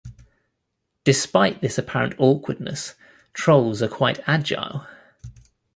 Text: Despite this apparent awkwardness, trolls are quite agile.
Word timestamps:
Despite 1.03 1.61
this 1.61 1.77
apparent 1.77 2.15
awkwardness, 2.17 2.95
trolls 3.33 3.83
are 3.83 3.87
quite 3.87 4.19
agile. 4.25 4.87